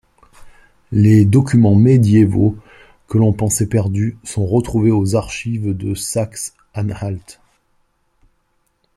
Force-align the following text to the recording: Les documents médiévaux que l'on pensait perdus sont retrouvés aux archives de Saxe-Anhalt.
Les 0.91 1.25
documents 1.25 1.75
médiévaux 1.75 2.55
que 3.07 3.19
l'on 3.19 3.33
pensait 3.33 3.67
perdus 3.67 4.17
sont 4.23 4.47
retrouvés 4.47 4.89
aux 4.89 5.13
archives 5.15 5.77
de 5.77 5.93
Saxe-Anhalt. 5.93 7.39